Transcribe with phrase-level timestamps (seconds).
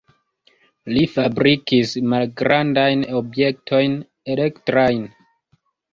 [0.93, 3.95] Li fabrikis malgrandajn objektojn
[4.37, 5.05] elektrajn.